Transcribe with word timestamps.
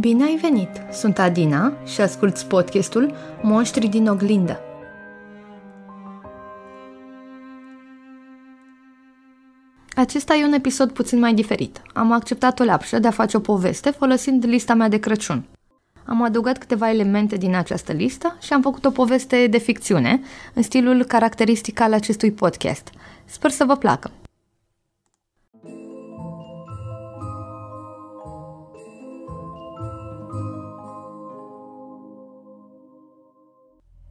Bine 0.00 0.24
ai 0.24 0.36
venit! 0.36 0.68
Sunt 0.92 1.18
Adina 1.18 1.72
și 1.84 2.00
ascult 2.00 2.38
podcastul 2.38 3.14
Monștri 3.42 3.86
din 3.86 4.08
oglindă. 4.08 4.60
Acesta 9.94 10.34
e 10.34 10.44
un 10.44 10.52
episod 10.52 10.90
puțin 10.90 11.18
mai 11.18 11.34
diferit. 11.34 11.82
Am 11.94 12.12
acceptat 12.12 12.60
o 12.60 12.64
leapșă 12.64 12.98
de 12.98 13.06
a 13.06 13.10
face 13.10 13.36
o 13.36 13.40
poveste 13.40 13.90
folosind 13.90 14.44
lista 14.44 14.74
mea 14.74 14.88
de 14.88 14.98
Crăciun. 14.98 15.44
Am 16.04 16.22
adăugat 16.22 16.58
câteva 16.58 16.90
elemente 16.90 17.36
din 17.36 17.54
această 17.54 17.92
listă 17.92 18.36
și 18.40 18.52
am 18.52 18.62
făcut 18.62 18.84
o 18.84 18.90
poveste 18.90 19.46
de 19.46 19.58
ficțiune, 19.58 20.20
în 20.54 20.62
stilul 20.62 21.04
caracteristic 21.04 21.80
al 21.80 21.92
acestui 21.92 22.32
podcast. 22.32 22.90
Sper 23.24 23.50
să 23.50 23.64
vă 23.64 23.76
placă! 23.76 24.10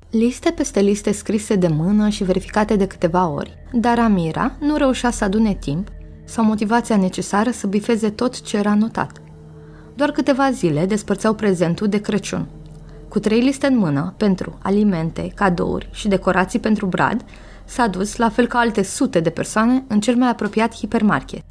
Liste 0.09 0.51
peste 0.51 0.79
liste 0.79 1.11
scrise 1.11 1.55
de 1.55 1.67
mână 1.67 2.09
și 2.09 2.23
verificate 2.23 2.75
de 2.75 2.87
câteva 2.87 3.27
ori, 3.27 3.57
dar 3.71 3.99
Amira 3.99 4.55
nu 4.59 4.75
reușea 4.75 5.11
să 5.11 5.23
adune 5.23 5.53
timp 5.53 5.87
sau 6.23 6.43
motivația 6.43 6.97
necesară 6.97 7.51
să 7.51 7.67
bifeze 7.67 8.09
tot 8.09 8.41
ce 8.41 8.57
era 8.57 8.75
notat. 8.75 9.21
Doar 9.95 10.11
câteva 10.11 10.51
zile 10.51 10.85
despărțeau 10.85 11.33
prezentul 11.33 11.87
de 11.87 12.01
Crăciun. 12.01 12.47
Cu 13.09 13.19
trei 13.19 13.39
liste 13.39 13.67
în 13.67 13.77
mână 13.77 14.13
pentru 14.17 14.57
alimente, 14.61 15.31
cadouri 15.35 15.89
și 15.91 16.07
decorații 16.07 16.59
pentru 16.59 16.85
Brad, 16.85 17.25
s-a 17.65 17.87
dus, 17.87 18.15
la 18.15 18.29
fel 18.29 18.47
ca 18.47 18.59
alte 18.59 18.83
sute 18.83 19.19
de 19.19 19.29
persoane, 19.29 19.83
în 19.87 19.99
cel 19.99 20.15
mai 20.15 20.29
apropiat 20.29 20.75
hipermarket. 20.75 21.43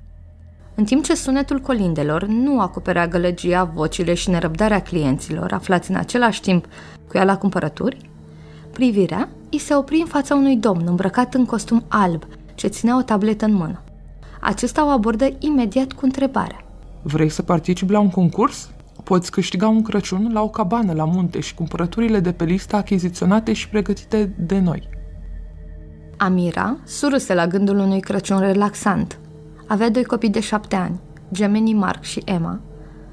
În 0.75 0.85
timp 0.85 1.05
ce 1.05 1.15
sunetul 1.15 1.59
colindelor 1.59 2.25
nu 2.25 2.61
acoperea 2.61 3.07
gălăgia, 3.07 3.65
vocile 3.65 4.15
și 4.15 4.31
nerăbdarea 4.31 4.83
clienților 4.83 5.53
aflați 5.53 5.91
în 5.91 5.97
același 5.97 6.41
timp 6.41 6.67
cu 7.09 7.17
ea 7.17 7.25
la 7.25 7.39
cumpărături, 7.39 8.11
Privirea 8.75 9.29
îi 9.51 9.59
se 9.59 9.75
opri 9.75 10.01
în 10.01 10.07
fața 10.07 10.35
unui 10.35 10.57
domn 10.57 10.85
îmbrăcat 10.87 11.35
în 11.35 11.45
costum 11.45 11.85
alb, 11.89 12.25
ce 12.55 12.67
ținea 12.67 12.99
o 12.99 13.03
tabletă 13.03 13.45
în 13.45 13.53
mână. 13.53 13.83
Acesta 14.41 14.87
o 14.87 14.89
abordă 14.89 15.29
imediat 15.39 15.93
cu 15.93 16.05
întrebarea. 16.05 16.65
Vrei 17.03 17.29
să 17.29 17.43
participi 17.43 17.93
la 17.93 17.99
un 17.99 18.11
concurs? 18.11 18.71
Poți 19.05 19.31
câștiga 19.31 19.69
un 19.69 19.83
Crăciun 19.83 20.31
la 20.33 20.43
o 20.43 20.49
cabană 20.49 20.93
la 20.93 21.05
munte 21.05 21.41
și 21.41 21.55
cumpărăturile 21.55 22.21
de 22.21 22.33
pe 22.33 22.45
lista 22.45 22.77
achiziționate 22.77 23.53
și 23.53 23.69
pregătite 23.69 24.35
de 24.39 24.59
noi. 24.59 24.89
Amira 26.17 26.77
suruse 26.85 27.35
la 27.35 27.47
gândul 27.47 27.79
unui 27.79 28.01
Crăciun 28.01 28.39
relaxant. 28.39 29.19
Avea 29.67 29.91
doi 29.91 30.05
copii 30.05 30.31
de 30.31 30.41
șapte 30.41 30.77
ani, 30.77 31.01
gemenii 31.33 31.75
Mark 31.75 32.03
și 32.03 32.23
Emma, 32.25 32.61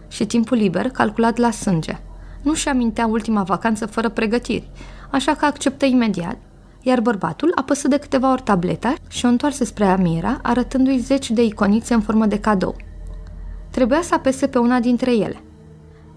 și 0.07 0.25
timpul 0.25 0.57
liber 0.57 0.89
calculat 0.89 1.37
la 1.37 1.51
sânge. 1.51 1.99
Nu 2.41 2.53
și 2.53 2.67
amintea 2.67 3.07
ultima 3.07 3.43
vacanță 3.43 3.85
fără 3.85 4.09
pregătiri, 4.09 4.69
așa 5.11 5.33
că 5.33 5.45
acceptă 5.45 5.85
imediat, 5.85 6.37
iar 6.81 6.99
bărbatul 6.99 7.51
apăsă 7.55 7.87
de 7.87 7.97
câteva 7.97 8.31
ori 8.31 8.41
tableta 8.41 8.93
și 9.07 9.25
o 9.25 9.27
întoarse 9.27 9.65
spre 9.65 9.85
Amira, 9.85 10.39
arătându-i 10.41 10.99
zeci 10.99 11.31
de 11.31 11.43
iconițe 11.43 11.93
în 11.93 12.01
formă 12.01 12.25
de 12.25 12.39
cadou. 12.39 12.75
Trebuia 13.69 14.01
să 14.01 14.13
apese 14.13 14.47
pe 14.47 14.57
una 14.57 14.79
dintre 14.79 15.15
ele. 15.15 15.41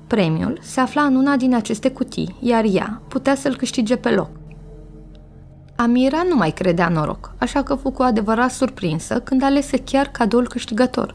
Premiul 0.07 0.59
se 0.63 0.81
afla 0.81 1.03
în 1.03 1.15
una 1.15 1.37
din 1.37 1.55
aceste 1.55 1.91
cutii, 1.91 2.37
iar 2.41 2.65
ea 2.73 3.03
putea 3.09 3.35
să-l 3.35 3.57
câștige 3.57 3.97
pe 3.97 4.11
loc. 4.11 4.29
Amira 5.77 6.23
nu 6.29 6.37
mai 6.37 6.51
credea 6.51 6.89
noroc, 6.89 7.35
așa 7.39 7.63
că 7.63 7.75
fu 7.75 7.91
cu 7.91 8.03
adevărat 8.03 8.51
surprinsă 8.51 9.21
când 9.21 9.43
alese 9.43 9.79
chiar 9.79 10.07
cadoul 10.07 10.49
câștigător. 10.49 11.15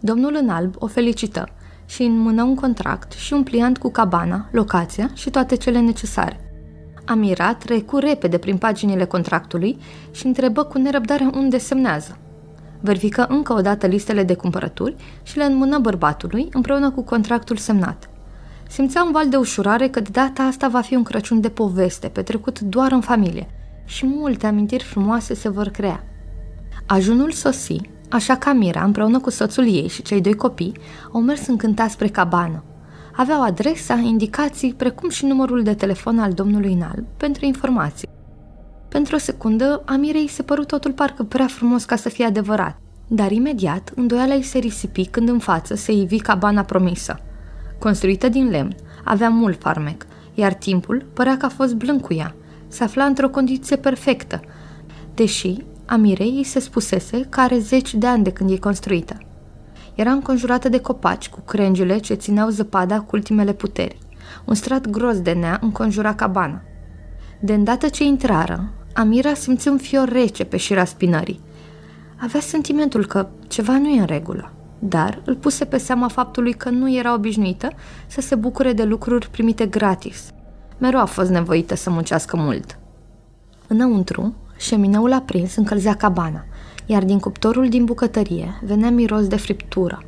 Domnul 0.00 0.38
în 0.40 0.48
alb 0.48 0.74
o 0.78 0.86
felicită 0.86 1.48
și 1.86 2.02
înmână 2.02 2.42
un 2.42 2.54
contract 2.54 3.12
și 3.12 3.32
un 3.32 3.42
pliant 3.42 3.78
cu 3.78 3.90
cabana, 3.90 4.48
locația 4.50 5.10
și 5.14 5.30
toate 5.30 5.56
cele 5.56 5.80
necesare. 5.80 6.49
Amira 7.04 7.54
trecu 7.54 7.96
repede 7.96 8.38
prin 8.38 8.56
paginile 8.56 9.04
contractului 9.04 9.78
și 10.10 10.26
întrebă 10.26 10.62
cu 10.62 10.78
nerăbdare 10.78 11.30
unde 11.34 11.58
semnează. 11.58 12.18
Verifică 12.80 13.26
încă 13.28 13.52
o 13.52 13.60
dată 13.60 13.86
listele 13.86 14.22
de 14.22 14.34
cumpărături 14.34 14.96
și 15.22 15.36
le 15.36 15.44
înmână 15.44 15.78
bărbatului 15.78 16.48
împreună 16.52 16.90
cu 16.90 17.02
contractul 17.02 17.56
semnat. 17.56 18.10
Simțea 18.68 19.04
un 19.04 19.12
val 19.12 19.28
de 19.28 19.36
ușurare 19.36 19.88
că 19.88 20.00
de 20.00 20.08
data 20.12 20.42
asta 20.42 20.68
va 20.68 20.80
fi 20.80 20.94
un 20.94 21.02
Crăciun 21.02 21.40
de 21.40 21.48
poveste, 21.48 22.08
petrecut 22.08 22.60
doar 22.60 22.92
în 22.92 23.00
familie 23.00 23.48
și 23.84 24.06
multe 24.06 24.46
amintiri 24.46 24.84
frumoase 24.84 25.34
se 25.34 25.48
vor 25.48 25.68
crea. 25.68 26.04
Ajunul 26.86 27.30
sosi, 27.30 27.76
așa 28.08 28.36
că 28.36 28.48
Amira, 28.48 28.84
împreună 28.84 29.18
cu 29.20 29.30
soțul 29.30 29.64
ei 29.64 29.88
și 29.88 30.02
cei 30.02 30.20
doi 30.20 30.34
copii, 30.34 30.76
au 31.12 31.20
mers 31.20 31.46
încântați 31.46 31.92
spre 31.92 32.08
cabană, 32.08 32.64
aveau 33.20 33.42
adresa, 33.42 33.94
indicații, 33.94 34.74
precum 34.74 35.08
și 35.08 35.26
numărul 35.26 35.62
de 35.62 35.74
telefon 35.74 36.18
al 36.18 36.32
domnului 36.32 36.72
înalt 36.72 37.04
pentru 37.16 37.44
informații. 37.44 38.08
Pentru 38.88 39.14
o 39.14 39.18
secundă, 39.18 39.82
Amirei 39.86 40.28
se 40.28 40.42
păru 40.42 40.64
totul 40.64 40.92
parcă 40.92 41.22
prea 41.22 41.46
frumos 41.46 41.84
ca 41.84 41.96
să 41.96 42.08
fie 42.08 42.24
adevărat, 42.24 42.78
dar 43.06 43.30
imediat 43.30 43.92
îndoiala 43.94 44.34
îi 44.34 44.42
se 44.42 44.58
risipi 44.58 45.06
când 45.06 45.28
în 45.28 45.38
față 45.38 45.74
se 45.74 45.92
ivi 45.92 46.18
cabana 46.18 46.62
promisă. 46.62 47.20
Construită 47.78 48.28
din 48.28 48.48
lemn, 48.48 48.74
avea 49.04 49.28
mult 49.28 49.60
farmec, 49.60 50.06
iar 50.34 50.52
timpul 50.54 51.06
părea 51.14 51.36
că 51.36 51.46
a 51.46 51.48
fost 51.48 51.74
blând 51.74 52.00
cu 52.00 52.14
ea. 52.14 52.34
Se 52.68 52.84
afla 52.84 53.04
într-o 53.04 53.28
condiție 53.28 53.76
perfectă, 53.76 54.40
deși 55.14 55.56
Amirei 55.86 56.34
îi 56.36 56.44
se 56.44 56.58
spusese 56.58 57.26
că 57.28 57.40
are 57.40 57.58
zeci 57.58 57.94
de 57.94 58.06
ani 58.06 58.24
de 58.24 58.32
când 58.32 58.50
e 58.50 58.58
construită. 58.58 59.16
Era 59.94 60.10
înconjurată 60.10 60.68
de 60.68 60.80
copaci 60.80 61.28
cu 61.28 61.40
crengile 61.40 61.98
ce 61.98 62.14
țineau 62.14 62.48
zăpada 62.48 63.00
cu 63.00 63.08
ultimele 63.12 63.52
puteri. 63.52 63.98
Un 64.44 64.54
strat 64.54 64.88
gros 64.88 65.20
de 65.20 65.32
nea 65.32 65.58
înconjura 65.60 66.14
cabana. 66.14 66.62
De 67.40 67.54
îndată 67.54 67.88
ce 67.88 68.04
intrară, 68.04 68.70
Amira 68.94 69.34
simți 69.34 69.68
un 69.68 69.78
fior 69.78 70.08
rece 70.08 70.44
pe 70.44 70.56
șira 70.56 70.84
spinării. 70.84 71.40
Avea 72.16 72.40
sentimentul 72.40 73.06
că 73.06 73.28
ceva 73.48 73.78
nu 73.78 73.88
e 73.88 74.00
în 74.00 74.06
regulă, 74.06 74.52
dar 74.78 75.22
îl 75.24 75.36
puse 75.36 75.64
pe 75.64 75.78
seama 75.78 76.08
faptului 76.08 76.52
că 76.52 76.68
nu 76.68 76.94
era 76.94 77.14
obișnuită 77.14 77.68
să 78.06 78.20
se 78.20 78.34
bucure 78.34 78.72
de 78.72 78.84
lucruri 78.84 79.30
primite 79.30 79.66
gratis. 79.66 80.30
Mereu 80.78 81.00
a 81.00 81.04
fost 81.04 81.30
nevoită 81.30 81.74
să 81.74 81.90
muncească 81.90 82.36
mult. 82.36 82.78
Înăuntru, 83.66 84.34
șemineul 84.56 85.12
aprins 85.12 85.56
încălzea 85.56 85.94
cabana 85.94 86.44
iar 86.90 87.04
din 87.04 87.18
cuptorul 87.18 87.68
din 87.68 87.84
bucătărie 87.84 88.60
venea 88.62 88.90
miros 88.90 89.26
de 89.26 89.36
friptură. 89.36 90.02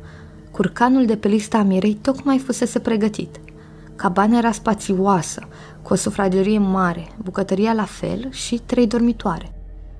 Curcanul 0.51 1.05
de 1.05 1.15
pe 1.15 1.27
lista 1.27 1.63
Mirei 1.63 1.97
tocmai 2.01 2.39
fusese 2.39 2.79
pregătit. 2.79 3.39
Cabana 3.95 4.37
era 4.37 4.51
spațioasă, 4.51 5.47
cu 5.81 5.93
o 5.93 5.95
sufragerie 5.95 6.57
mare, 6.57 7.07
bucătăria 7.23 7.73
la 7.73 7.83
fel 7.83 8.27
și 8.31 8.61
trei 8.65 8.87
dormitoare. 8.87 9.53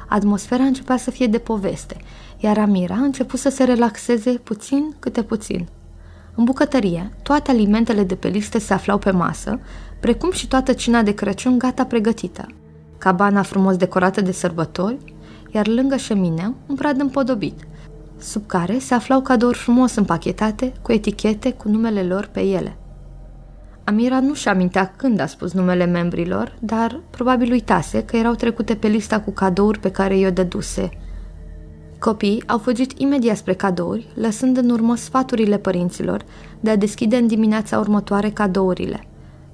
Atmosfera 0.07 0.63
începea 0.63 0.97
să 0.97 1.11
fie 1.11 1.27
de 1.27 1.37
poveste, 1.37 1.97
iar 2.37 2.57
Amira 2.57 2.95
a 2.95 3.03
început 3.03 3.39
să 3.39 3.49
se 3.49 3.63
relaxeze 3.63 4.31
puțin 4.31 4.95
câte 4.99 5.23
puțin. 5.23 5.67
În 6.35 6.43
bucătărie, 6.43 7.11
toate 7.21 7.51
alimentele 7.51 8.03
de 8.03 8.15
pe 8.15 8.27
listă 8.27 8.59
se 8.59 8.73
aflau 8.73 8.97
pe 8.97 9.11
masă, 9.11 9.59
precum 9.99 10.31
și 10.31 10.47
toată 10.47 10.73
cina 10.73 11.01
de 11.01 11.13
Crăciun 11.13 11.57
gata 11.57 11.85
pregătită. 11.85 12.47
Cabana 12.97 13.41
frumos 13.41 13.75
decorată 13.75 14.21
de 14.21 14.31
sărbători, 14.31 15.12
iar 15.53 15.67
lângă 15.67 15.95
șemineu 15.95 16.55
un 16.67 16.75
brad 16.75 16.99
împodobit, 16.99 17.67
sub 18.17 18.45
care 18.45 18.79
se 18.79 18.93
aflau 18.93 19.21
cadouri 19.21 19.57
frumos 19.57 19.95
împachetate, 19.95 20.73
cu 20.81 20.91
etichete 20.91 21.51
cu 21.51 21.69
numele 21.69 22.03
lor 22.03 22.29
pe 22.31 22.41
ele. 22.41 22.77
Amira 23.83 24.19
nu 24.19 24.33
și 24.33 24.47
amintea 24.47 24.93
când 24.95 25.19
a 25.19 25.25
spus 25.25 25.53
numele 25.53 25.85
membrilor, 25.85 26.55
dar 26.59 26.99
probabil 27.09 27.51
uitase 27.51 28.03
că 28.03 28.15
erau 28.15 28.33
trecute 28.33 28.75
pe 28.75 28.87
lista 28.87 29.19
cu 29.19 29.31
cadouri 29.31 29.79
pe 29.79 29.91
care 29.91 30.17
i-o 30.17 30.29
dăduse. 30.29 30.89
Copiii 31.99 32.43
au 32.47 32.57
fugit 32.57 32.99
imediat 32.99 33.37
spre 33.37 33.53
cadouri, 33.53 34.07
lăsând 34.15 34.57
în 34.57 34.69
urmă 34.69 34.95
sfaturile 34.95 35.57
părinților 35.57 36.25
de 36.59 36.69
a 36.69 36.75
deschide 36.75 37.15
în 37.15 37.27
dimineața 37.27 37.79
următoare 37.79 38.29
cadourile– 38.29 39.07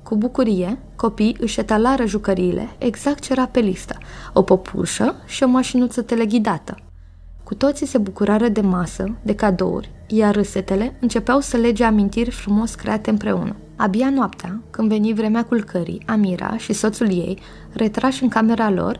cu 0.10 0.16
bucurie, 0.16 0.78
copiii 0.96 1.36
își 1.40 1.60
etalară 1.60 2.06
jucăriile 2.06 2.70
exact 2.78 3.20
ce 3.20 3.32
era 3.32 3.46
pe 3.46 3.60
listă, 3.60 3.98
o 4.34 4.42
popușă 4.42 5.16
și 5.26 5.44
o 5.44 5.48
mașinuță 5.48 6.02
teleghidată. 6.02 6.78
Cu 7.44 7.56
toții 7.56 7.86
se 7.86 7.98
bucurară 7.98 8.48
de 8.48 8.62
masă, 8.62 9.18
de 9.22 9.36
cadouri, 9.36 9.92
iar 10.08 10.36
râsetele 10.36 10.98
începeau 11.00 11.40
să 11.40 11.58
lege 11.58 11.84
amintiri 11.84 12.32
frumos 12.32 12.76
create 12.76 13.10
împreună. 13.10 13.56
Abia 13.76 14.10
noaptea, 14.10 14.62
când 14.70 14.90
veni 14.90 15.14
vremea 15.14 15.46
culcării, 15.46 16.04
Amira 16.06 16.58
și 16.58 16.74
soțul 16.74 17.10
ei, 17.10 17.40
retrași 17.74 18.24
în 18.24 18.30
camera 18.30 18.70
lor, 18.70 19.00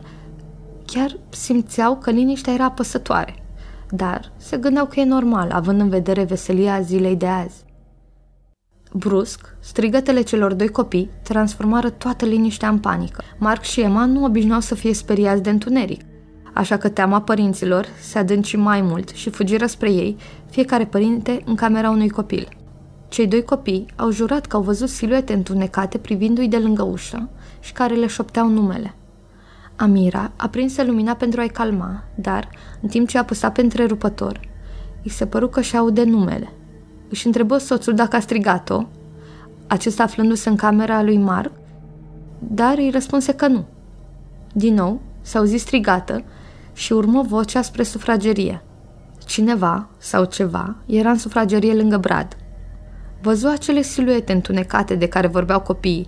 chiar 0.86 1.16
simțeau 1.28 1.96
că 1.96 2.10
liniștea 2.10 2.52
era 2.52 2.64
apăsătoare. 2.64 3.34
Dar 3.90 4.32
se 4.36 4.56
gândeau 4.56 4.86
că 4.86 5.00
e 5.00 5.04
normal, 5.04 5.50
având 5.50 5.80
în 5.80 5.88
vedere 5.88 6.24
veselia 6.24 6.80
zilei 6.80 7.16
de 7.16 7.26
azi. 7.26 7.68
Brusc, 8.92 9.56
strigătele 9.60 10.20
celor 10.20 10.52
doi 10.52 10.68
copii 10.68 11.10
transformară 11.22 11.90
toată 11.90 12.24
liniștea 12.24 12.68
în 12.68 12.78
panică. 12.78 13.22
Mark 13.38 13.62
și 13.62 13.80
Emma 13.80 14.04
nu 14.04 14.24
obișnuau 14.24 14.60
să 14.60 14.74
fie 14.74 14.94
speriați 14.94 15.42
de 15.42 15.50
întuneric, 15.50 16.00
așa 16.52 16.76
că 16.76 16.88
teama 16.88 17.20
părinților 17.20 17.86
se 18.00 18.18
adânci 18.18 18.56
mai 18.56 18.80
mult 18.80 19.08
și 19.08 19.30
fugiră 19.30 19.66
spre 19.66 19.90
ei, 19.90 20.16
fiecare 20.50 20.84
părinte 20.84 21.42
în 21.44 21.54
camera 21.54 21.90
unui 21.90 22.08
copil. 22.08 22.48
Cei 23.08 23.26
doi 23.26 23.44
copii 23.44 23.86
au 23.96 24.10
jurat 24.10 24.46
că 24.46 24.56
au 24.56 24.62
văzut 24.62 24.88
siluete 24.88 25.32
întunecate 25.32 25.98
privindu-i 25.98 26.48
de 26.48 26.58
lângă 26.58 26.82
ușă 26.82 27.28
și 27.60 27.72
care 27.72 27.94
le 27.94 28.06
șopteau 28.06 28.48
numele. 28.48 28.94
Amira 29.76 30.32
a 30.36 30.48
prins 30.48 30.76
lumina 30.76 31.14
pentru 31.14 31.40
a-i 31.40 31.48
calma, 31.48 32.04
dar, 32.14 32.48
în 32.82 32.88
timp 32.88 33.08
ce 33.08 33.18
apăsa 33.18 33.50
pe 33.50 33.60
întrerupător, 33.60 34.40
îi 35.02 35.10
se 35.10 35.26
păru 35.26 35.48
că 35.48 35.60
și 35.60 35.76
aude 35.76 36.04
numele. 36.04 36.52
Își 37.10 37.26
întrebă 37.26 37.58
soțul 37.58 37.94
dacă 37.94 38.16
a 38.16 38.20
strigat-o, 38.20 38.86
acesta 39.66 40.02
aflându-se 40.02 40.48
în 40.48 40.56
camera 40.56 41.02
lui 41.02 41.16
Mark, 41.16 41.52
dar 42.38 42.76
îi 42.76 42.90
răspunse 42.90 43.34
că 43.34 43.46
nu. 43.46 43.64
Din 44.52 44.74
nou, 44.74 45.00
s-a 45.20 45.38
auzit 45.38 45.60
strigată 45.60 46.22
și 46.72 46.92
urmă 46.92 47.22
vocea 47.22 47.62
spre 47.62 47.82
sufragerie. 47.82 48.62
Cineva 49.26 49.88
sau 49.98 50.24
ceva 50.24 50.76
era 50.86 51.10
în 51.10 51.18
sufragerie 51.18 51.74
lângă 51.74 51.96
Brad. 51.96 52.36
Văzu 53.22 53.46
acele 53.46 53.82
siluete 53.82 54.32
întunecate 54.32 54.94
de 54.94 55.06
care 55.08 55.26
vorbeau 55.26 55.60
copiii. 55.60 56.06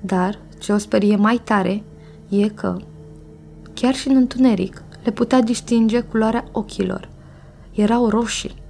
Dar, 0.00 0.38
ce 0.58 0.72
o 0.72 0.78
sperie 0.78 1.16
mai 1.16 1.40
tare, 1.44 1.82
e 2.28 2.48
că, 2.48 2.76
chiar 3.74 3.94
și 3.94 4.08
în 4.08 4.16
întuneric, 4.16 4.82
le 5.04 5.10
putea 5.10 5.40
distinge 5.40 6.00
culoarea 6.00 6.44
ochilor. 6.52 7.08
Erau 7.72 8.08
roșii. 8.08 8.62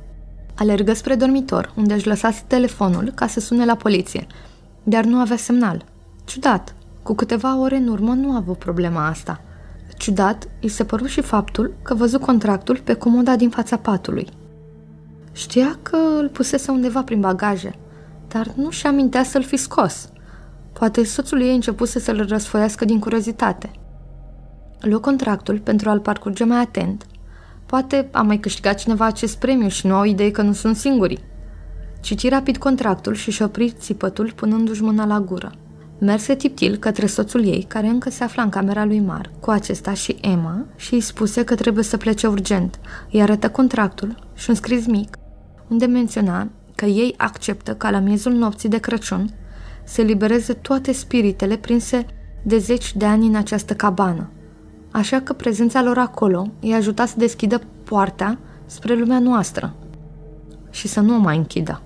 Alergă 0.57 0.93
spre 0.93 1.15
dormitor, 1.15 1.73
unde 1.77 1.95
își 1.95 2.07
lăsase 2.07 2.43
telefonul 2.47 3.13
ca 3.15 3.27
să 3.27 3.41
sune 3.41 3.65
la 3.65 3.75
poliție, 3.75 4.27
dar 4.83 5.05
nu 5.05 5.19
avea 5.19 5.37
semnal. 5.37 5.85
Ciudat, 6.25 6.75
cu 7.03 7.15
câteva 7.15 7.59
ore 7.59 7.77
în 7.77 7.89
urmă 7.89 8.13
nu 8.13 8.33
a 8.33 8.37
avut 8.37 8.59
problema 8.59 9.07
asta. 9.07 9.41
Ciudat, 9.97 10.49
îi 10.61 10.69
se 10.69 10.85
păru 10.85 11.07
și 11.07 11.21
faptul 11.21 11.75
că 11.83 11.95
văzu 11.95 12.19
contractul 12.19 12.81
pe 12.85 12.95
comoda 12.95 13.37
din 13.37 13.51
fața 13.51 13.77
patului. 13.77 14.29
Știa 15.33 15.79
că 15.83 15.97
îl 15.97 16.29
pusese 16.29 16.71
undeva 16.71 17.03
prin 17.03 17.21
bagaje, 17.21 17.75
dar 18.29 18.47
nu 18.57 18.71
și 18.71 18.87
amintea 18.87 19.23
să-l 19.23 19.43
fi 19.43 19.57
scos. 19.57 20.09
Poate 20.73 21.05
soțul 21.05 21.41
ei 21.41 21.55
începuse 21.55 21.99
să-l 21.99 22.27
răsfoiască 22.29 22.85
din 22.85 22.99
curiozitate. 22.99 23.71
Luă 24.81 24.99
contractul 24.99 25.59
pentru 25.59 25.89
a-l 25.89 26.01
parcurge 26.01 26.45
mai 26.45 26.61
atent. 26.61 27.07
Poate 27.67 28.09
a 28.13 28.23
mai 28.23 28.39
câștigat 28.39 28.79
cineva 28.79 29.05
acest 29.05 29.39
premiu 29.39 29.69
și 29.69 29.87
nu 29.87 29.95
au 29.95 30.05
idee 30.05 30.31
că 30.31 30.43
nu 30.43 30.53
sunt 30.53 30.77
singuri. 30.77 31.25
Citi 32.01 32.29
rapid 32.29 32.57
contractul 32.57 33.15
și 33.15 33.31
și 33.31 33.43
opri 33.43 33.75
țipătul 33.79 34.33
punându-și 34.35 34.83
mâna 34.83 35.07
la 35.07 35.21
gură. 35.21 35.53
Merse 36.01 36.35
tiptil 36.35 36.77
către 36.77 37.07
soțul 37.07 37.45
ei, 37.45 37.65
care 37.69 37.87
încă 37.87 38.11
se 38.11 38.25
afla 38.25 38.43
în 38.43 38.49
camera 38.49 38.85
lui 38.85 39.01
Mar, 39.01 39.31
cu 39.41 39.51
acesta 39.51 39.93
și 39.95 40.17
Emma, 40.21 40.67
și 40.77 40.95
îi 40.95 41.01
spuse 41.01 41.45
că 41.45 41.55
trebuie 41.55 41.85
să 41.85 41.97
plece 41.97 42.27
urgent. 42.27 42.81
Îi 43.11 43.23
arătă 43.23 43.51
contractul 43.51 44.15
și 44.35 44.51
un 44.51 44.55
scris 44.57 44.87
mic, 44.87 45.17
unde 45.69 45.87
menționa 45.87 46.49
că 46.75 46.85
ei 46.85 47.15
acceptă 47.17 47.75
ca 47.75 47.91
la 47.91 47.99
miezul 47.99 48.33
nopții 48.33 48.69
de 48.69 48.79
Crăciun 48.79 49.31
să 49.85 50.03
libereze 50.03 50.53
toate 50.53 50.93
spiritele 50.93 51.57
prinse 51.57 52.07
de 52.43 52.59
zeci 52.59 52.97
de 52.97 53.05
ani 53.05 53.27
în 53.27 53.35
această 53.35 53.75
cabană. 53.75 54.31
Așa 54.97 55.21
că 55.21 55.33
prezența 55.33 55.83
lor 55.83 55.99
acolo 55.99 56.47
îi 56.61 56.75
ajuta 56.75 57.07
să 57.07 57.15
deschidă 57.17 57.61
poarta 57.85 58.39
spre 58.67 58.95
lumea 58.95 59.19
noastră 59.19 59.75
și 60.71 60.89
să 60.89 61.01
nu 61.01 61.15
o 61.15 61.19
mai 61.19 61.37
închidă. 61.37 61.83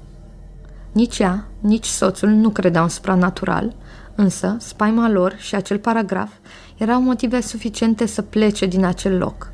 Nici 0.93 1.19
ea, 1.19 1.47
nici 1.61 1.87
soțul 1.87 2.29
nu 2.29 2.49
credeau 2.49 2.83
în 2.83 2.89
supranatural, 2.89 3.75
însă 4.15 4.57
spaima 4.59 5.11
lor 5.11 5.35
și 5.37 5.55
acel 5.55 5.79
paragraf 5.79 6.31
erau 6.77 7.03
motive 7.03 7.41
suficiente 7.41 8.07
să 8.07 8.23
plece 8.23 8.67
din 8.67 8.85
acel 8.85 9.19
loc. 9.19 9.51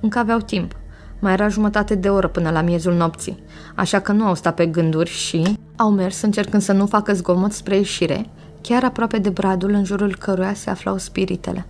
Încă 0.00 0.18
aveau 0.18 0.38
timp. 0.38 0.72
Mai 1.18 1.32
era 1.32 1.48
jumătate 1.48 1.94
de 1.94 2.08
oră 2.08 2.28
până 2.28 2.50
la 2.50 2.60
miezul 2.60 2.94
nopții, 2.94 3.42
așa 3.74 4.00
că 4.00 4.12
nu 4.12 4.26
au 4.26 4.34
stat 4.34 4.54
pe 4.54 4.66
gânduri 4.66 5.10
și 5.10 5.58
au 5.76 5.90
mers 5.90 6.22
încercând 6.22 6.62
să 6.62 6.72
nu 6.72 6.86
facă 6.86 7.12
zgomot 7.12 7.52
spre 7.52 7.76
ieșire, 7.76 8.30
chiar 8.60 8.84
aproape 8.84 9.18
de 9.18 9.30
bradul 9.30 9.70
în 9.70 9.84
jurul 9.84 10.16
căruia 10.16 10.54
se 10.54 10.70
aflau 10.70 10.98
spiritele. 10.98 11.66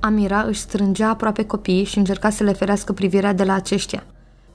Amira 0.00 0.42
își 0.42 0.60
strângea 0.60 1.08
aproape 1.08 1.44
copiii 1.44 1.84
și 1.84 1.98
încerca 1.98 2.30
să 2.30 2.44
le 2.44 2.52
ferească 2.52 2.92
privirea 2.92 3.32
de 3.32 3.44
la 3.44 3.54
aceștia. 3.54 4.02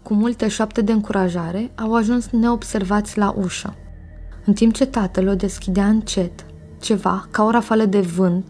Cu 0.03 0.13
multe 0.13 0.47
șoapte 0.47 0.81
de 0.81 0.91
încurajare, 0.91 1.71
au 1.75 1.95
ajuns 1.95 2.29
neobservați 2.29 3.17
la 3.17 3.33
ușă. 3.37 3.75
În 4.45 4.53
timp 4.53 4.73
ce 4.73 4.85
tatăl 4.85 5.27
o 5.27 5.35
deschidea 5.35 5.87
încet, 5.87 6.45
ceva, 6.81 7.27
ca 7.31 7.43
o 7.43 7.49
rafală 7.49 7.85
de 7.85 7.99
vânt, 7.99 8.45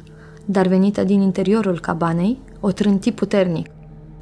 dar 0.46 0.68
venită 0.68 1.04
din 1.04 1.22
interiorul 1.22 1.80
cabanei, 1.80 2.40
o 2.60 2.72
trânti 2.72 3.12
puternic. 3.12 3.68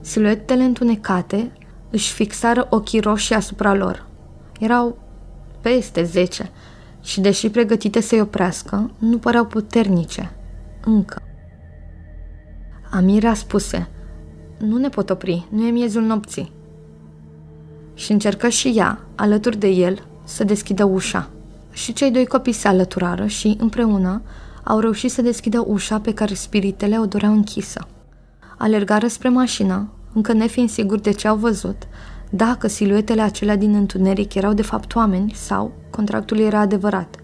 Siluetele 0.01 0.63
întunecate 0.63 1.51
își 1.89 2.13
fixară 2.13 2.67
ochii 2.69 2.99
roșii 2.99 3.35
asupra 3.35 3.73
lor. 3.73 4.07
Erau 4.59 4.97
peste 5.61 6.03
zece 6.03 6.49
și, 7.01 7.21
deși 7.21 7.49
pregătite 7.49 8.01
să-i 8.01 8.21
oprească, 8.21 8.91
nu 8.97 9.17
păreau 9.17 9.45
puternice. 9.45 10.31
Încă. 10.85 11.22
Amira 12.95 13.33
spuse, 13.33 13.89
nu 14.57 14.77
ne 14.77 14.89
pot 14.89 15.09
opri, 15.09 15.47
nu 15.49 15.65
e 15.65 15.71
miezul 15.71 16.01
nopții. 16.01 16.51
Și 17.93 18.11
încercă 18.11 18.49
și 18.49 18.73
ea, 18.75 18.99
alături 19.15 19.57
de 19.57 19.67
el, 19.67 20.05
să 20.23 20.43
deschidă 20.43 20.83
ușa. 20.83 21.29
Și 21.71 21.93
cei 21.93 22.11
doi 22.11 22.25
copii 22.25 22.53
se 22.53 22.67
alăturară 22.67 23.25
și, 23.25 23.55
împreună, 23.59 24.21
au 24.63 24.79
reușit 24.79 25.11
să 25.11 25.21
deschidă 25.21 25.63
ușa 25.67 25.99
pe 25.99 26.13
care 26.13 26.33
spiritele 26.33 26.99
o 26.99 27.05
doreau 27.05 27.31
închisă. 27.31 27.87
Alergară 28.57 29.07
spre 29.07 29.29
mașină, 29.29 29.89
încă 30.13 30.33
nefiind 30.33 30.69
sigur 30.69 30.99
de 30.99 31.11
ce 31.11 31.27
au 31.27 31.35
văzut, 31.35 31.77
dacă 32.29 32.67
siluetele 32.67 33.21
acelea 33.21 33.55
din 33.55 33.73
întuneric 33.73 34.33
erau 34.33 34.53
de 34.53 34.61
fapt 34.61 34.95
oameni 34.95 35.31
sau 35.35 35.71
contractul 35.89 36.39
era 36.39 36.59
adevărat. 36.59 37.15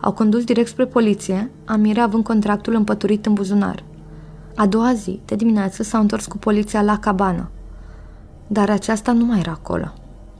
Au 0.00 0.12
condus 0.12 0.44
direct 0.44 0.68
spre 0.68 0.86
poliție, 0.86 1.50
Amira 1.64 2.02
având 2.02 2.24
contractul 2.24 2.74
împăturit 2.74 3.26
în 3.26 3.32
buzunar. 3.32 3.86
A 4.58 4.66
doua 4.66 4.92
zi, 4.92 5.20
de 5.24 5.34
dimineață, 5.34 5.82
s-au 5.82 6.00
întors 6.00 6.26
cu 6.26 6.38
poliția 6.38 6.82
la 6.82 6.98
cabană. 6.98 7.50
Dar 8.46 8.70
aceasta 8.70 9.12
nu 9.12 9.24
mai 9.24 9.38
era 9.38 9.50
acolo. 9.50 9.92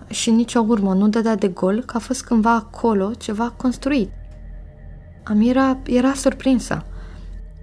Și 0.09 0.31
nicio 0.31 0.65
urmă 0.69 0.94
nu 0.94 1.09
dădea 1.09 1.35
de 1.35 1.49
gol 1.49 1.82
că 1.85 1.97
a 1.97 2.00
fost 2.00 2.25
cândva 2.25 2.55
acolo 2.55 3.11
ceva 3.11 3.55
construit. 3.56 4.11
Amira 5.25 5.79
era 5.85 6.12
surprinsă. 6.12 6.85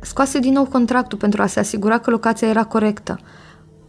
Scoase 0.02 0.40
din 0.40 0.54
nou 0.54 0.66
contractul 0.66 1.18
pentru 1.18 1.42
a 1.42 1.46
se 1.46 1.60
asigura 1.60 1.98
că 1.98 2.10
locația 2.10 2.48
era 2.48 2.63
corectă, 2.63 3.19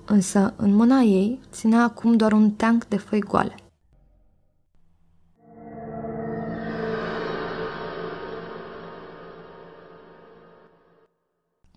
însă 0.07 0.55
în 0.57 0.75
mâna 0.75 1.01
ei 1.01 1.41
ținea 1.53 1.83
acum 1.83 2.17
doar 2.17 2.33
un 2.33 2.51
tank 2.51 2.85
de 2.85 2.97
foi 2.97 3.21
goale. 3.21 3.55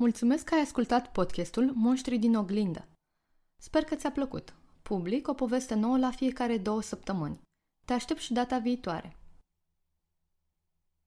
Mulțumesc 0.02 0.44
că 0.44 0.54
ai 0.54 0.62
ascultat 0.62 1.12
podcastul 1.12 1.72
Monștrii 1.76 2.20
din 2.20 2.36
oglindă. 2.36 2.88
Sper 3.58 3.84
că 3.84 3.96
ți-a 3.96 4.12
plăcut. 4.12 4.54
Public 4.82 5.28
o 5.28 5.34
poveste 5.34 5.76
nouă 5.76 5.98
la 5.98 6.12
fiecare 6.12 6.58
două 6.58 6.82
săptămâni. 6.82 7.42
Te 7.86 7.94
aștept 7.94 8.20
și 8.20 8.34
data 8.34 8.58
viitoare. 8.58 9.19